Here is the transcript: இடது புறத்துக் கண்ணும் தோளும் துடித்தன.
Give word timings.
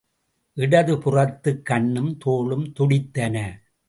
இடது 0.57 0.97
புறத்துக் 0.97 1.65
கண்ணும் 1.65 2.17
தோளும் 2.25 2.71
துடித்தன. 2.71 3.35